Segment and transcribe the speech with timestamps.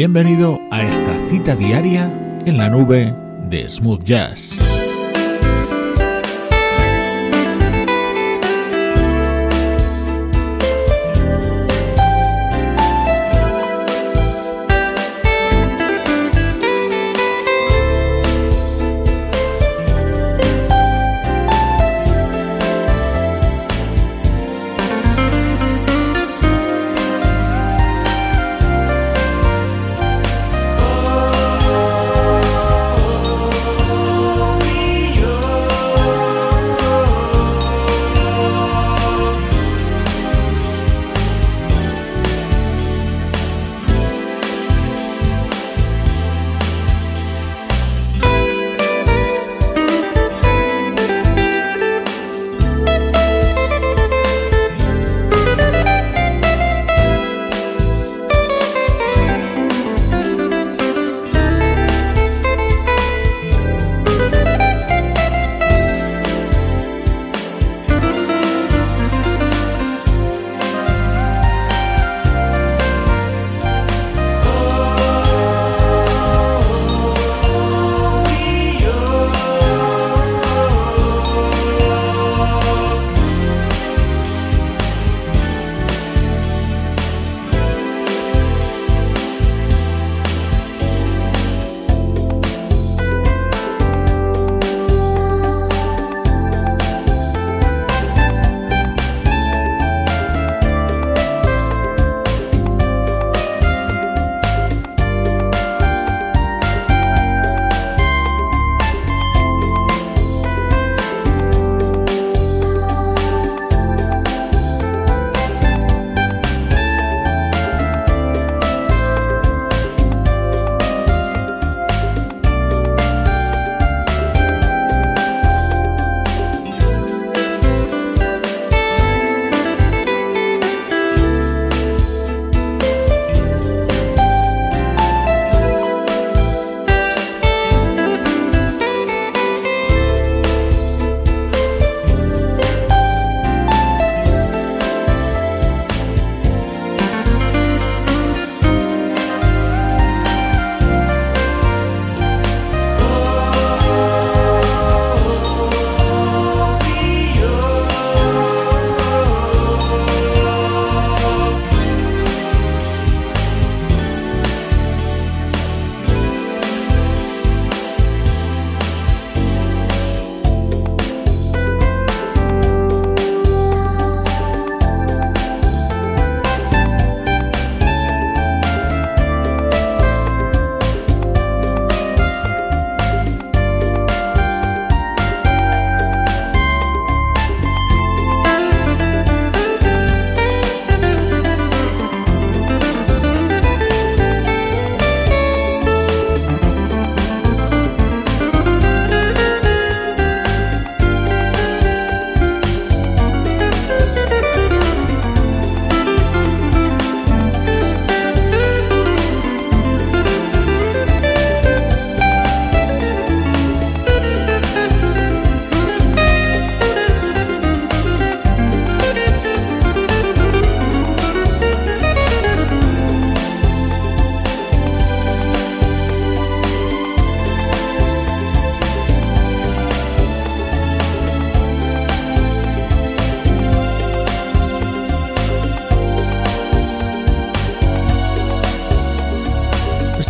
[0.00, 2.10] Bienvenido a esta cita diaria
[2.46, 3.14] en la nube
[3.50, 4.69] de Smooth Jazz.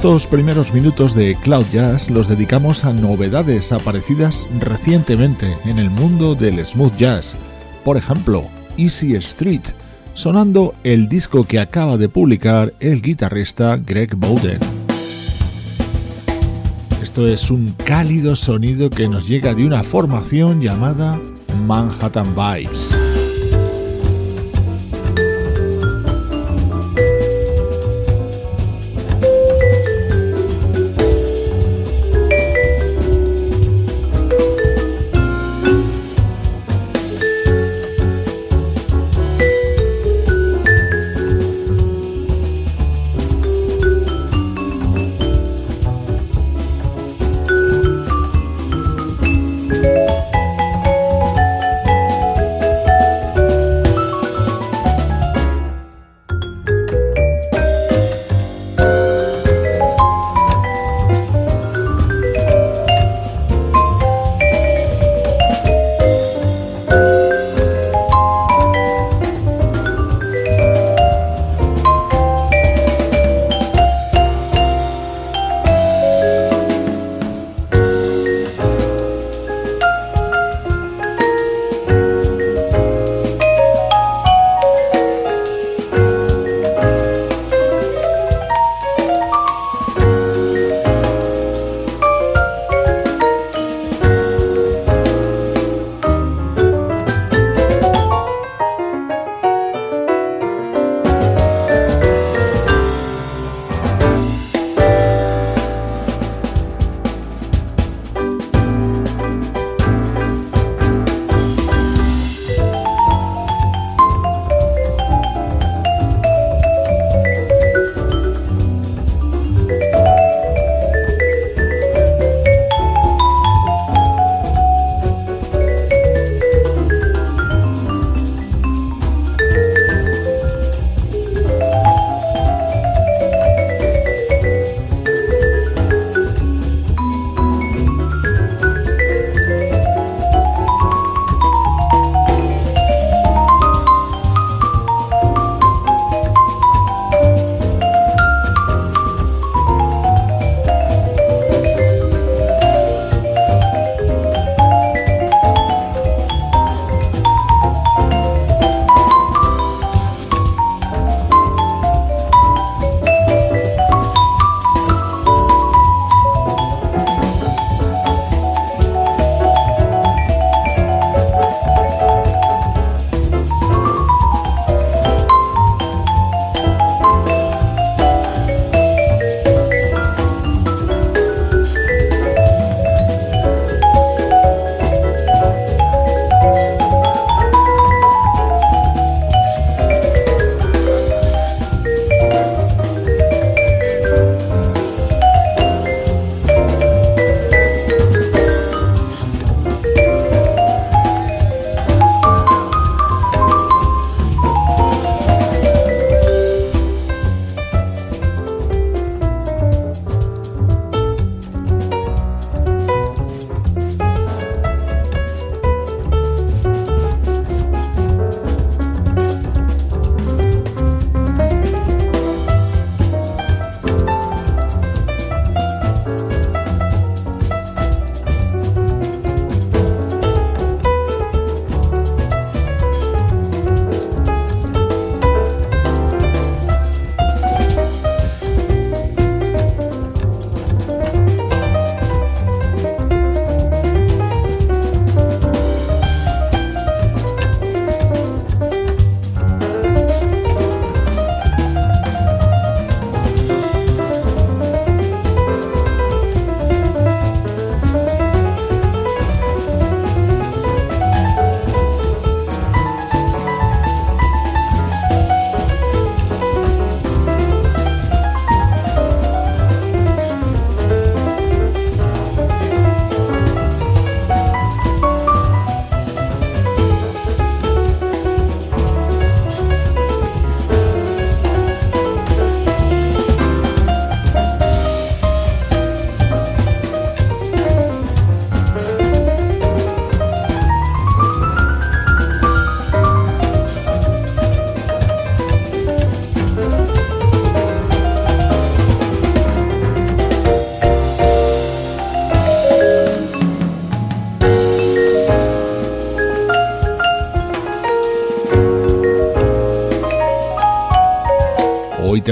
[0.00, 6.34] Estos primeros minutos de Cloud Jazz los dedicamos a novedades aparecidas recientemente en el mundo
[6.34, 7.36] del smooth jazz.
[7.84, 8.46] Por ejemplo,
[8.78, 9.60] Easy Street,
[10.14, 14.60] sonando el disco que acaba de publicar el guitarrista Greg Bowden.
[17.02, 21.20] Esto es un cálido sonido que nos llega de una formación llamada
[21.66, 22.99] Manhattan Vibes.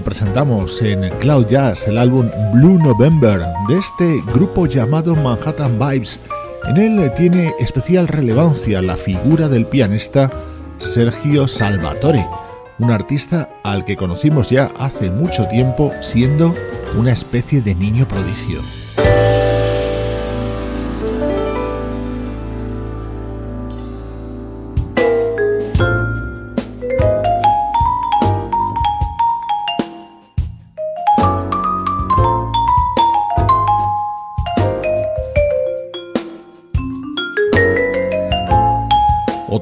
[0.08, 6.18] Presentamos en Cloud Jazz el álbum Blue November de este grupo llamado Manhattan Vibes.
[6.64, 10.30] En él tiene especial relevancia la figura del pianista
[10.78, 12.24] Sergio Salvatore,
[12.78, 16.54] un artista al que conocimos ya hace mucho tiempo siendo
[16.96, 18.77] una especie de niño prodigio.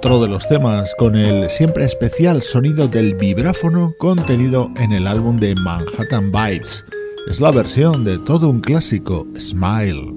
[0.07, 5.37] Otro de los temas con el siempre especial sonido del vibráfono contenido en el álbum
[5.37, 6.85] de Manhattan Vibes.
[7.27, 10.16] Es la versión de todo un clásico, Smile.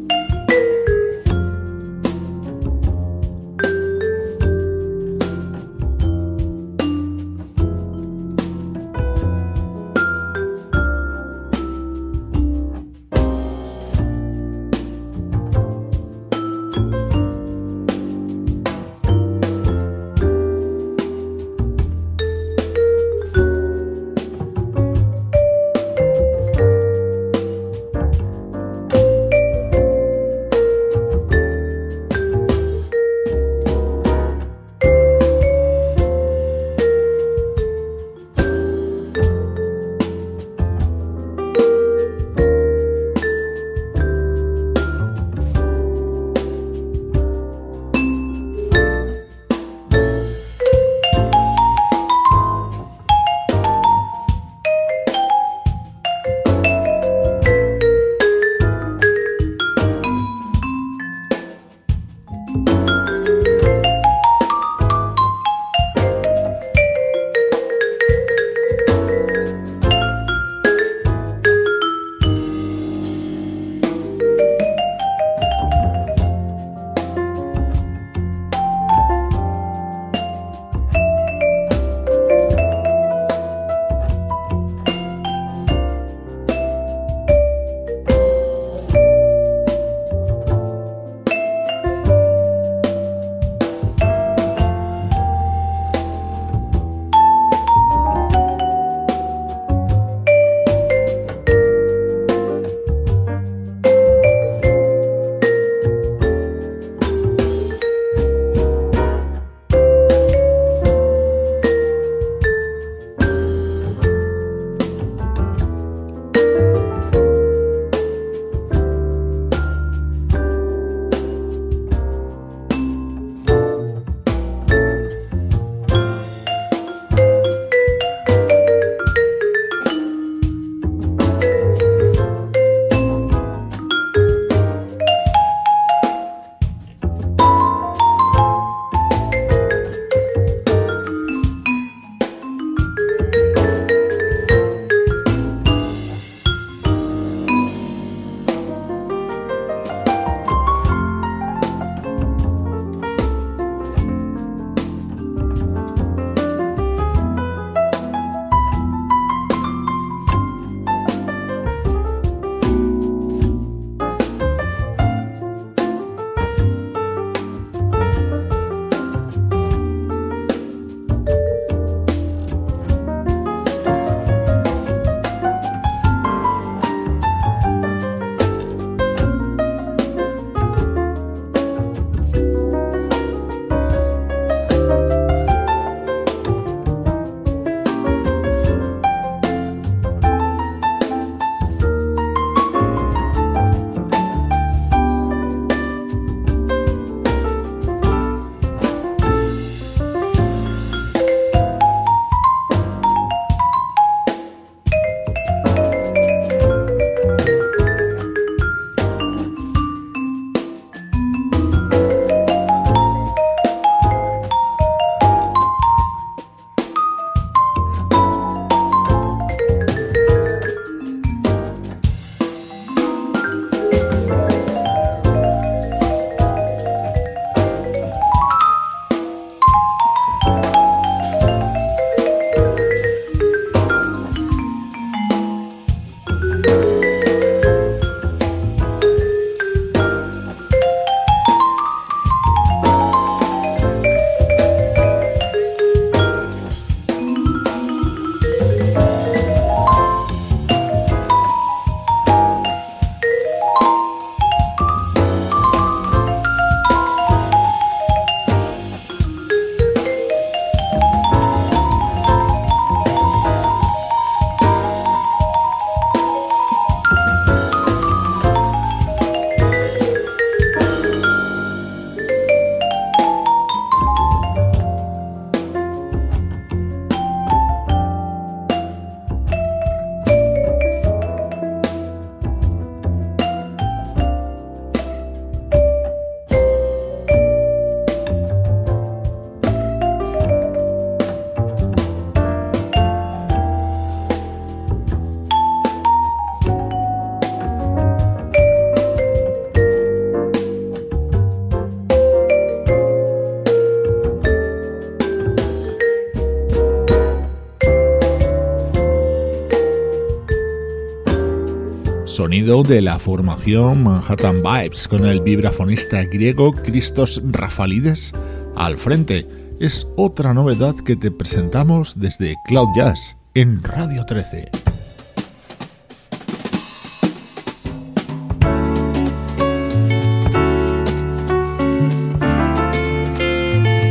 [312.70, 318.32] De la formación Manhattan Vibes con el vibrafonista griego Christos Rafalides
[318.76, 319.48] al frente.
[319.80, 324.70] Es otra novedad que te presentamos desde Cloud Jazz en Radio 13.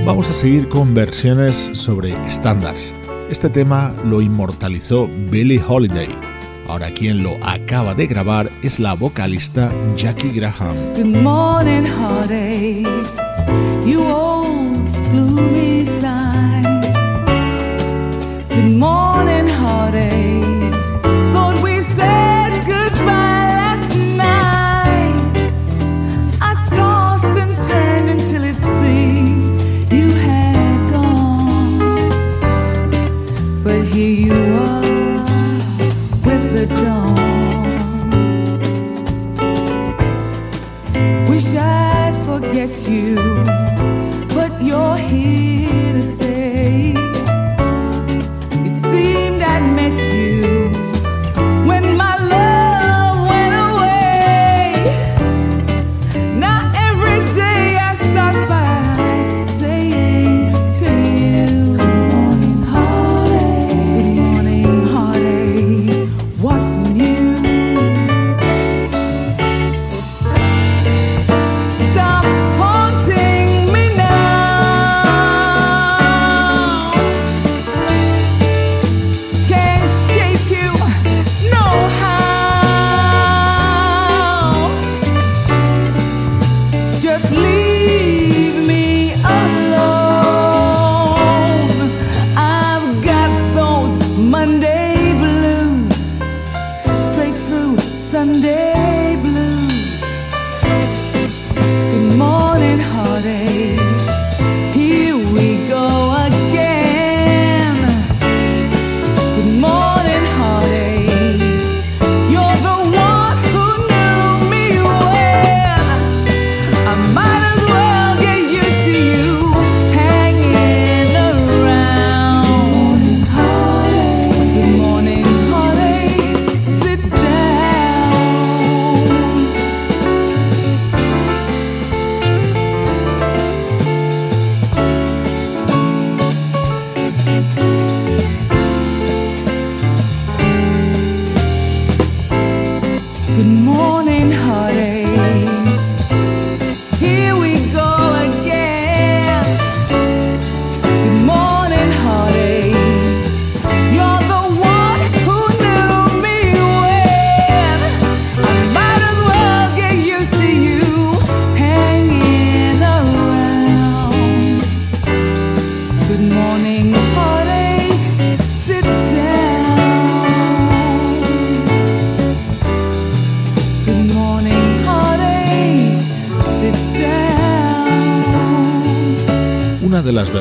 [0.04, 2.92] Vamos a seguir con versiones sobre estándares.
[3.30, 6.38] Este tema lo inmortalizó Billie Holiday.
[6.68, 10.74] Ahora quien lo acaba de grabar es la vocalista Jackie Graham.
[10.94, 11.86] Good morning,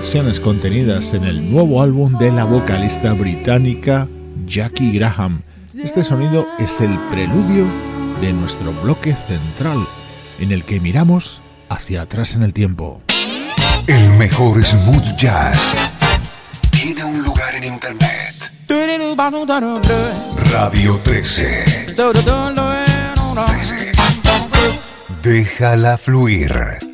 [0.02, 4.08] versiones contenidas en el nuevo álbum de la vocalista británica
[4.46, 5.42] Jackie Graham.
[5.84, 7.66] Este sonido es el preludio
[8.22, 9.88] de nuestro bloque central,
[10.38, 13.02] en el que miramos hacia atrás en el tiempo.
[13.88, 15.76] El mejor smooth jazz
[16.70, 18.52] tiene un lugar en internet.
[20.52, 21.88] Radio 13.
[23.46, 23.92] 13.
[25.24, 26.87] Déjala fluir.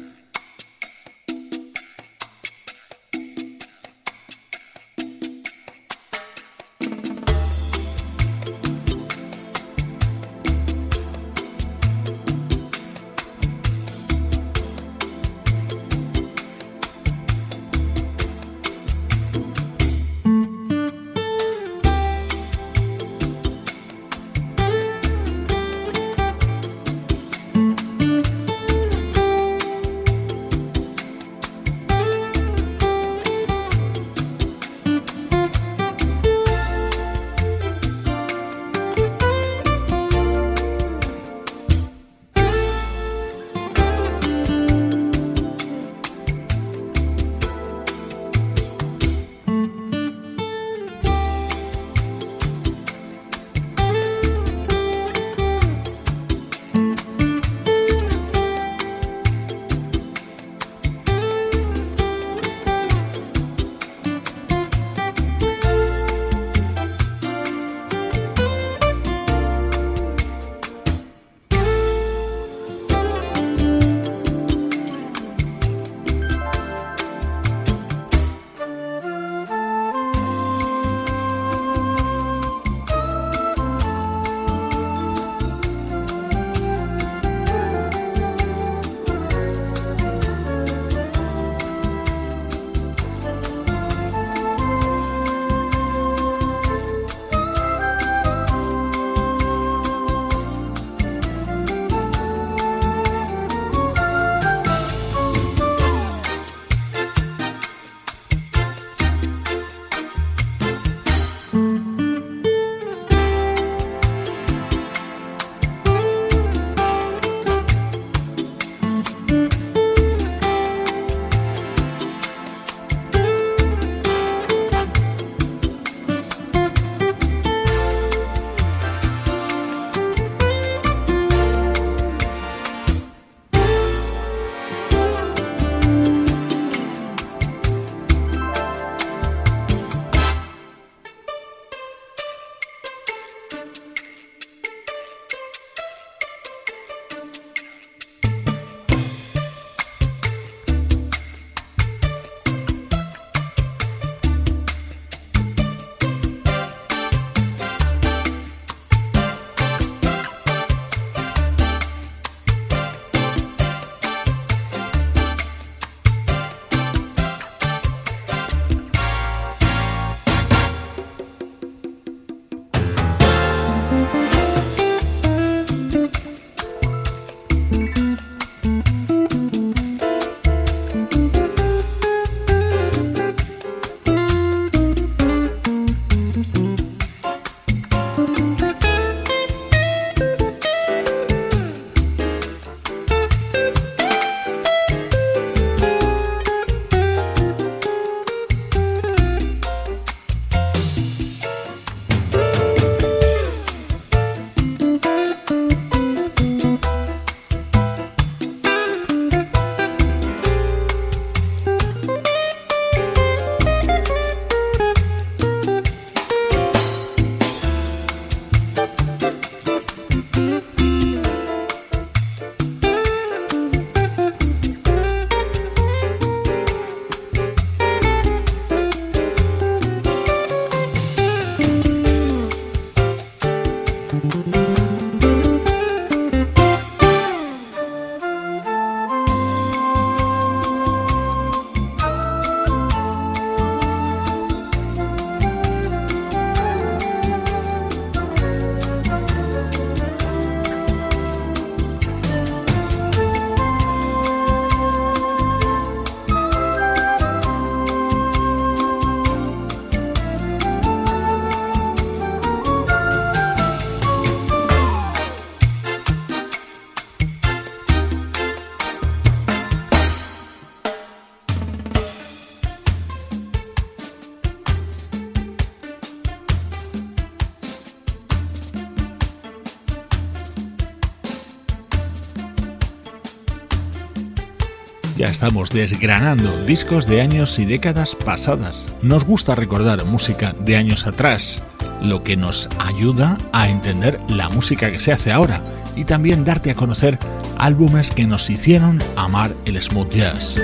[285.34, 288.88] Estamos desgranando discos de años y décadas pasadas.
[289.02, 291.64] Nos gusta recordar música de años atrás,
[292.04, 295.64] lo que nos ayuda a entender la música que se hace ahora
[295.96, 297.18] y también darte a conocer
[297.58, 300.60] álbumes que nos hicieron amar el smooth jazz.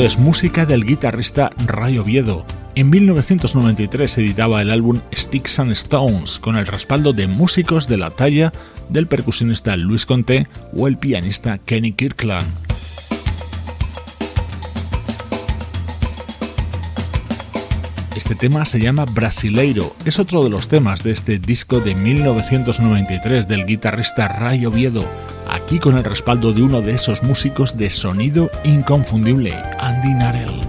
[0.00, 2.46] Es música del guitarrista Ray Oviedo.
[2.74, 8.08] En 1993 editaba el álbum Sticks and Stones con el respaldo de músicos de la
[8.08, 8.50] talla
[8.88, 12.69] del percusionista Luis Conté o el pianista Kenny Kirkland.
[18.20, 23.48] Este tema se llama Brasileiro, es otro de los temas de este disco de 1993
[23.48, 25.06] del guitarrista Ray Oviedo
[25.48, 30.59] aquí con el respaldo de uno de esos músicos de sonido inconfundible, Andy Narell.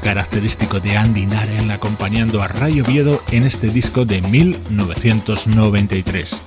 [0.00, 6.42] Característico de Andy Naren acompañando a Ray Oviedo en este disco de 1993.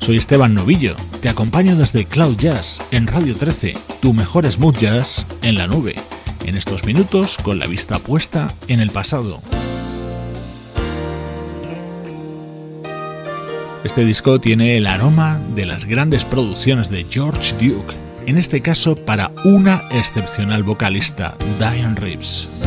[0.00, 5.26] Soy Esteban Novillo, te acompaño desde Cloud Jazz en Radio 13, tu mejor smooth jazz
[5.42, 5.94] en la nube,
[6.44, 9.40] en estos minutos con la vista puesta en el pasado.
[13.84, 17.94] Este disco tiene el aroma de las grandes producciones de George Duke,
[18.26, 22.66] en este caso para una excepcional vocalista, Diane Reeves.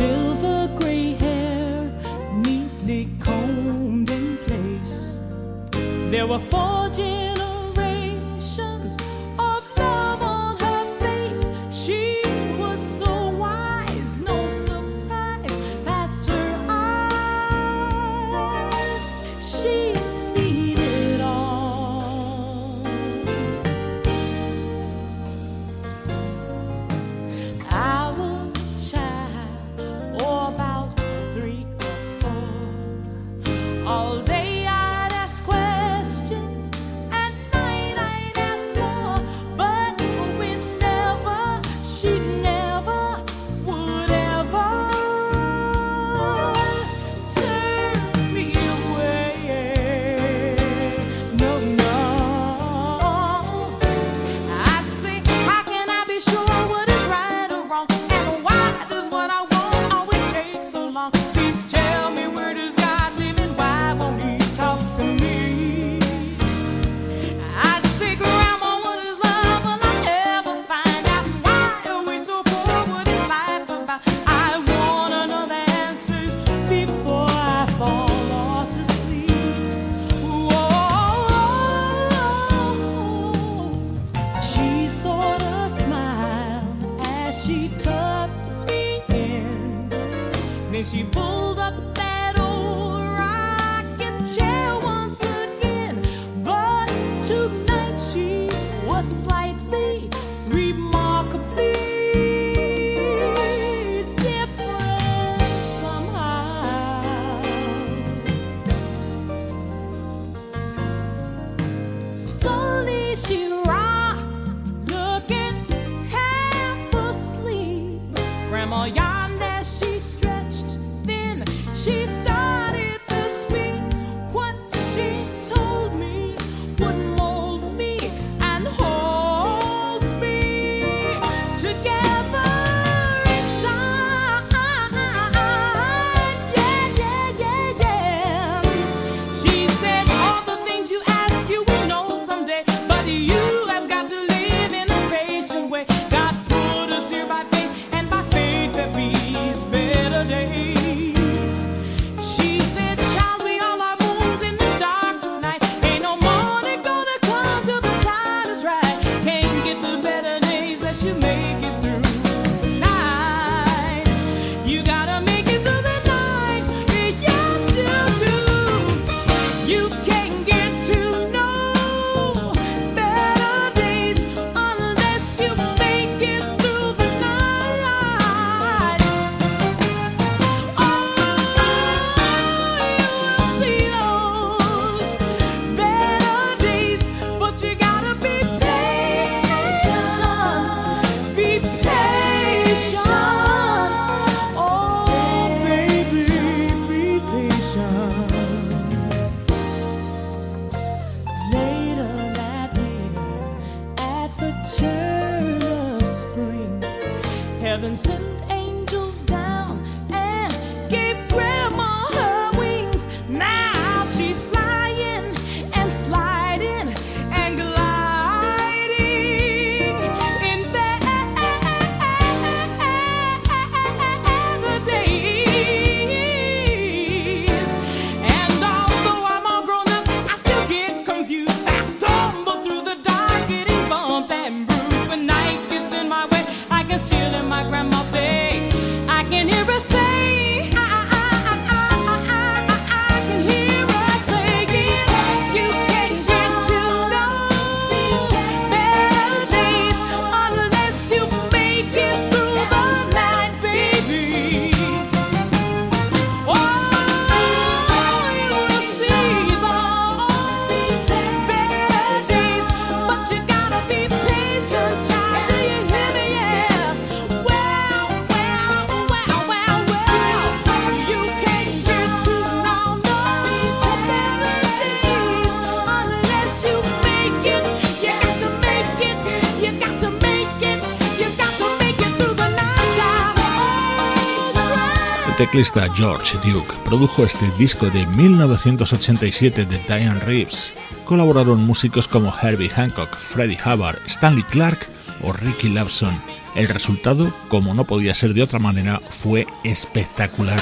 [285.54, 290.74] Teclista George Duke produjo este disco de 1987 de Diane Reeves.
[291.04, 294.88] Colaboraron músicos como Herbie Hancock, Freddie Hubbard, Stanley Clark
[295.22, 296.20] o Ricky Lawson.
[296.56, 300.60] El resultado, como no podía ser de otra manera, fue espectacular.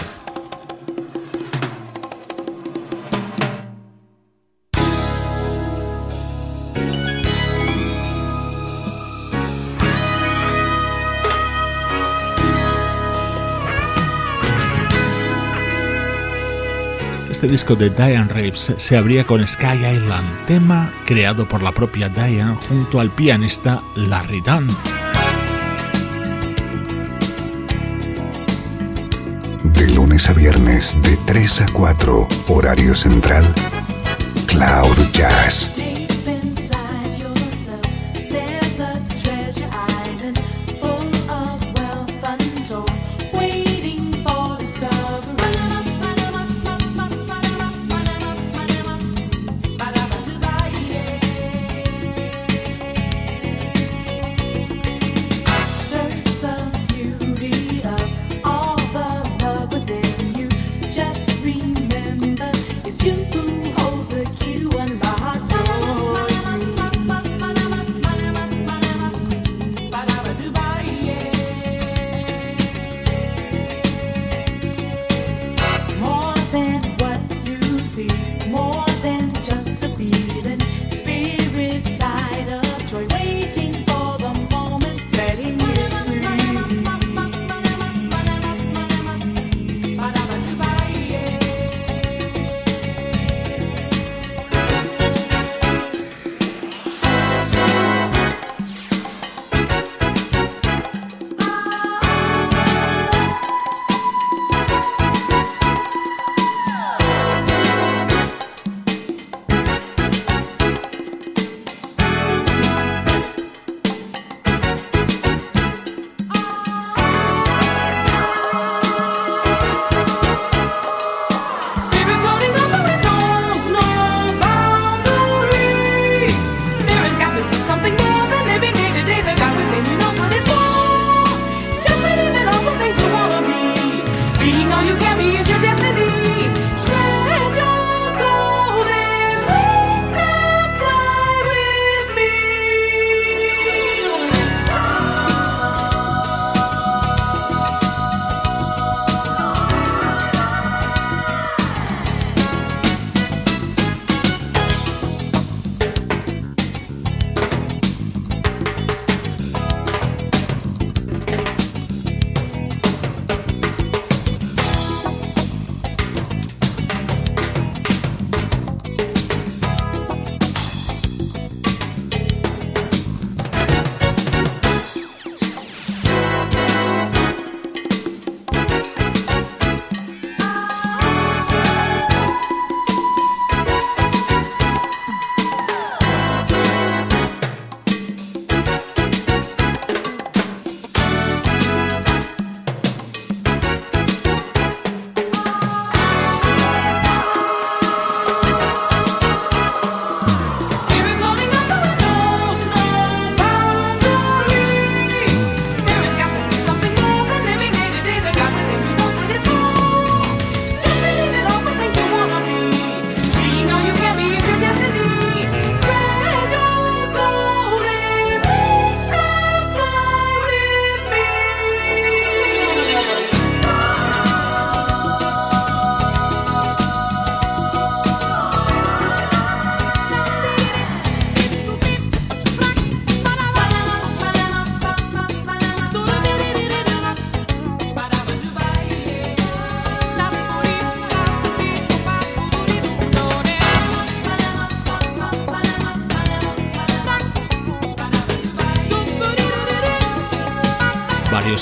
[17.43, 22.09] Este disco de Diane Reeves se abría con Sky Island, tema creado por la propia
[22.09, 24.69] Diane junto al pianista Larry Dunn.
[29.65, 33.45] De lunes a viernes, de 3 a 4, horario central,
[34.47, 35.92] Cloud Jazz.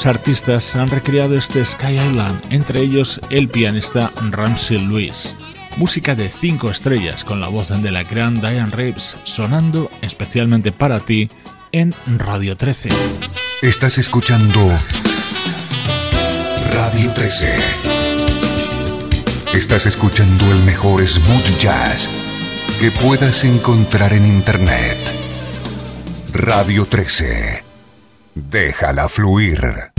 [0.06, 5.36] Artistas han recreado este Sky Island, entre ellos el pianista Ramsey Lewis.
[5.76, 11.00] Música de 5 estrellas con la voz de la gran Diane Reeves sonando especialmente para
[11.00, 11.28] ti
[11.72, 12.88] en Radio 13.
[13.62, 14.60] Estás escuchando
[16.72, 17.54] Radio 13.
[19.54, 22.08] Estás escuchando el mejor smooth jazz
[22.80, 24.98] que puedas encontrar en Internet.
[26.32, 27.69] Radio 13.
[28.34, 29.90] Déjala fluir.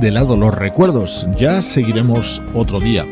[0.00, 3.06] De lado los recuerdos, ya seguiremos otro día.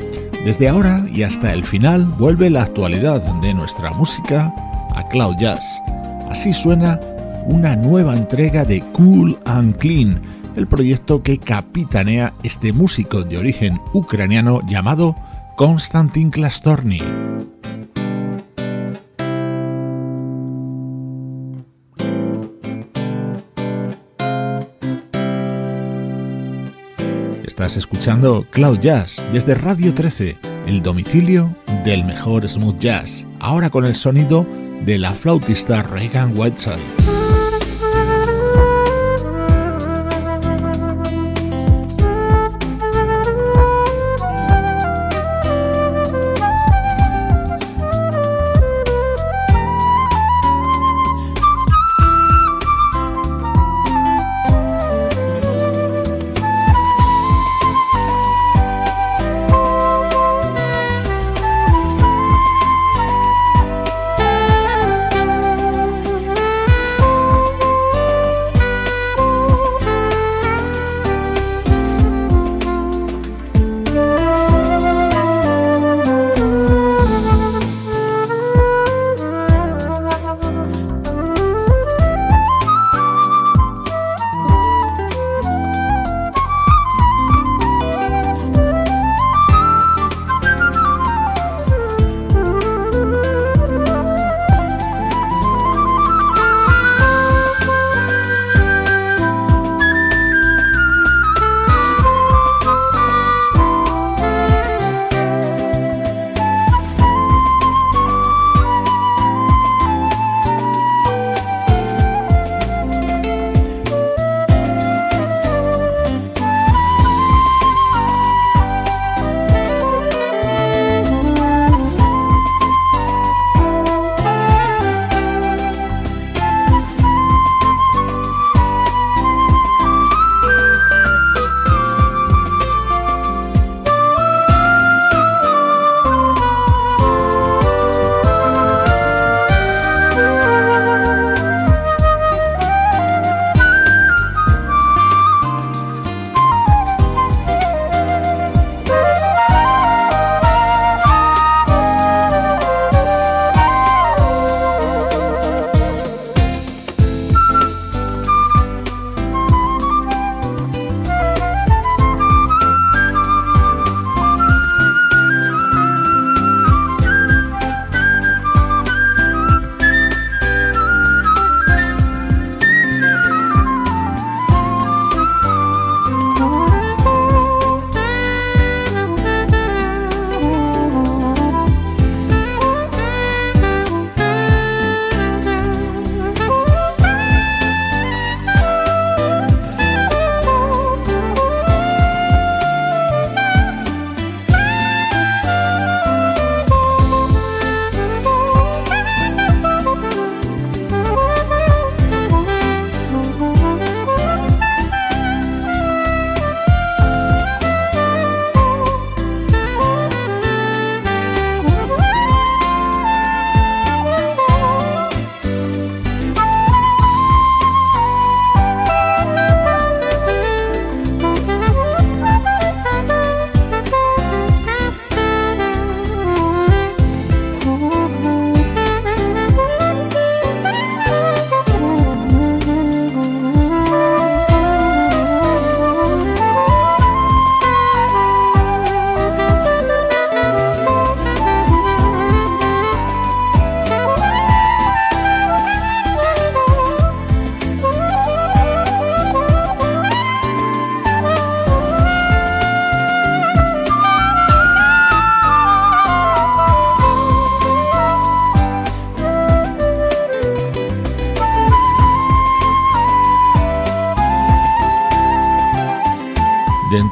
[0.45, 4.55] Desde ahora y hasta el final vuelve la actualidad de nuestra música
[4.95, 5.83] a Cloud Jazz.
[6.31, 6.99] Así suena
[7.45, 10.21] una nueva entrega de Cool and Clean,
[10.57, 15.15] el proyecto que capitanea este músico de origen ucraniano llamado
[15.57, 17.18] Konstantin Klastorny.
[27.77, 31.55] Escuchando Cloud Jazz desde Radio 13, el domicilio
[31.85, 34.47] del mejor smooth jazz, ahora con el sonido
[34.85, 37.18] de la flautista Reagan Whiteside.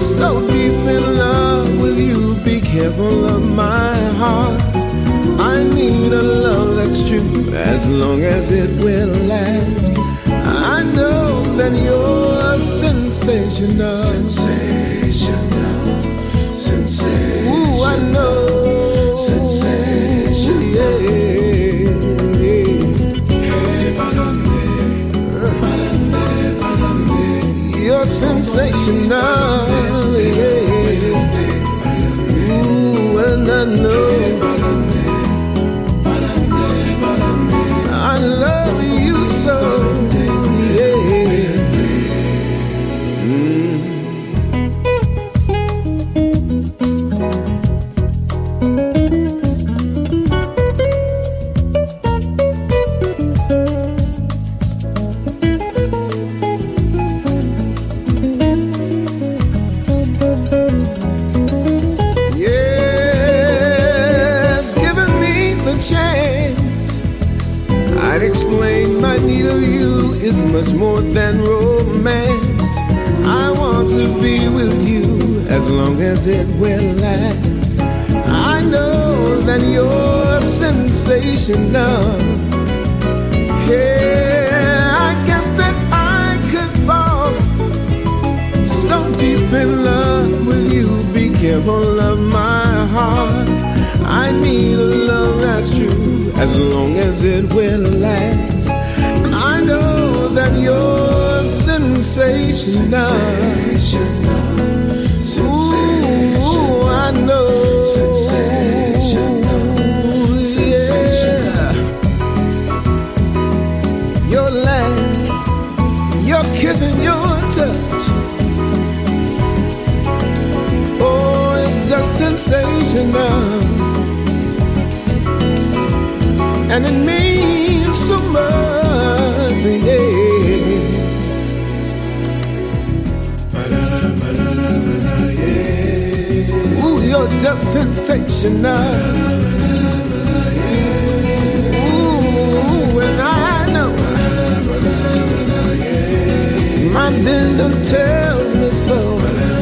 [0.00, 2.34] so deep in love with you.
[2.44, 4.71] Be careful of my heart.
[5.38, 9.98] I need a love that's true as long as it will last.
[10.74, 14.02] I know that you're sensational.
[14.02, 15.52] Sensational.
[16.50, 17.54] Sensational.
[17.54, 19.16] Ooh, I know.
[19.16, 20.62] Sensational.
[20.76, 21.22] Yeah.
[27.84, 29.68] You're sensational.
[30.18, 30.62] Yeah.
[32.50, 34.11] Ooh, and I know.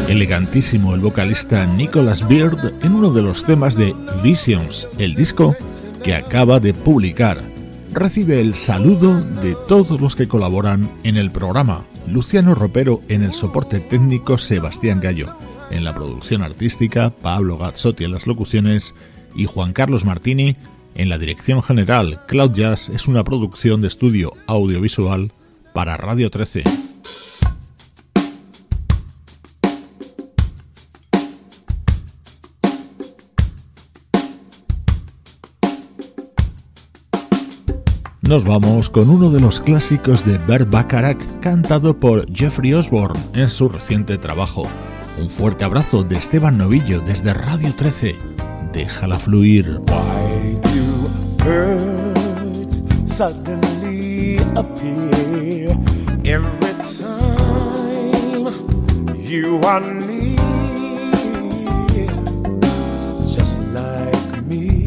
[0.09, 5.57] Elegantísimo el vocalista Nicholas Beard en uno de los temas de Visions, el disco
[6.05, 7.39] que acaba de publicar.
[7.93, 11.85] Recibe el saludo de todos los que colaboran en el programa.
[12.07, 15.50] Luciano Ropero en el soporte técnico Sebastián Gallo.
[15.71, 18.95] En la producción artística Pablo Gazzotti en las locuciones
[19.35, 20.57] y Juan Carlos Martini
[20.95, 22.21] en la dirección general.
[22.27, 25.33] Cloud Jazz es una producción de estudio audiovisual
[25.73, 26.65] para Radio 13.
[38.23, 43.51] Nos vamos con uno de los clásicos de Bert Bacharach cantado por Jeffrey Osborne en
[43.51, 44.69] su reciente trabajo.
[45.21, 48.17] Un fuerte abrazo de Esteban Novillo desde Radio 13.
[48.73, 49.79] Déjala fluir.
[49.87, 51.11] Why do
[51.45, 55.77] birds suddenly appear
[56.25, 58.49] every time
[59.23, 60.41] you are near?
[63.31, 64.87] Just like me,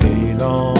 [0.00, 0.71] they long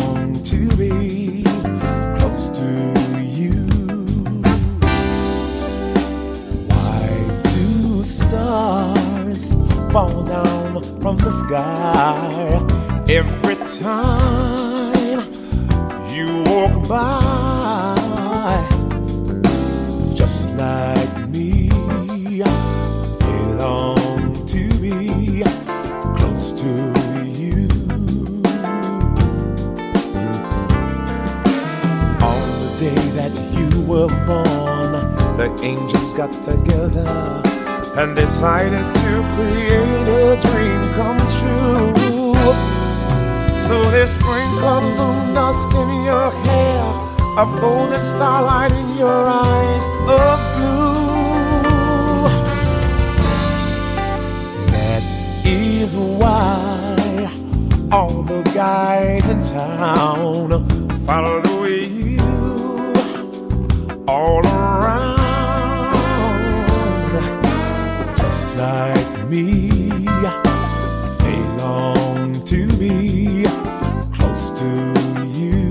[11.20, 12.60] sky
[13.08, 15.18] every time
[16.08, 17.94] you walk by,
[20.14, 21.68] just like me.
[23.20, 25.42] They long to be
[26.16, 26.72] close to
[27.26, 27.68] you.
[32.20, 34.92] On the day that you were born,
[35.36, 37.61] the angels got together
[37.96, 41.92] and decided to create a dream come true.
[43.66, 46.82] So they sprinkled moon dust in your hair,
[47.36, 50.92] a golden starlight in your eyes of blue.
[54.72, 55.02] That
[55.44, 57.30] is why
[57.90, 60.48] all the guys in town
[61.06, 62.20] follow you
[64.08, 64.51] all
[68.62, 69.68] like me.
[71.22, 73.44] They long to be
[74.14, 74.70] close to
[75.38, 75.66] you.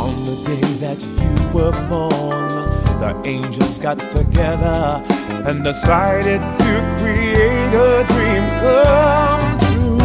[0.00, 2.52] On the day that you were born,
[3.02, 5.02] the angels got together
[5.48, 10.00] and decided to create a dream come true.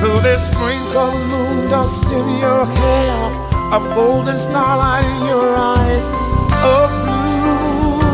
[0.00, 3.16] So they sprinkled moon dust in your hair,
[3.78, 8.04] a golden starlight in your eyes of blue.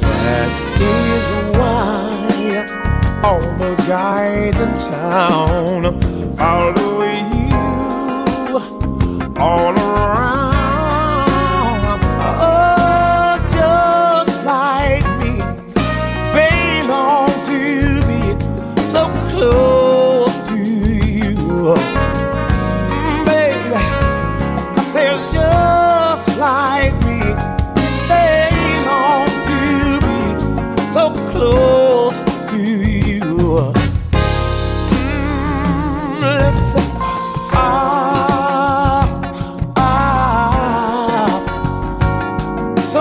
[0.00, 1.26] That is
[1.58, 6.00] why all the guys in town
[6.36, 7.02] follow
[7.34, 7.54] you
[9.38, 9.83] all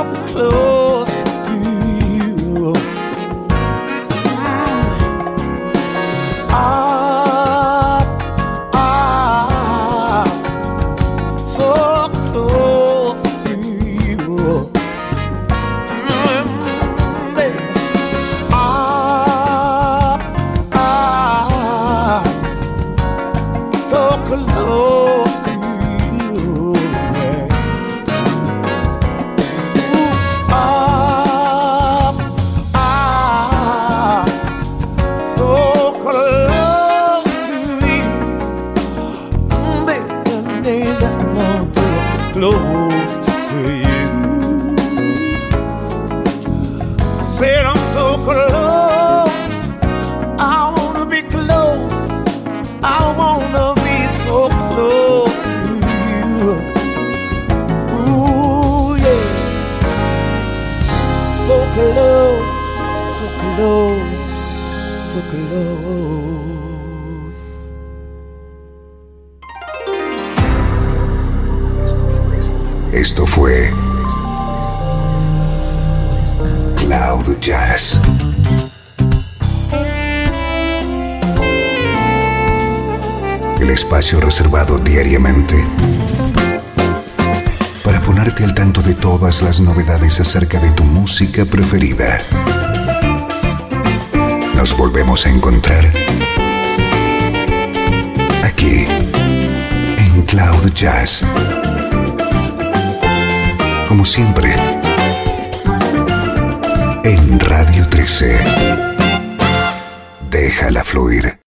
[0.04, 0.83] so close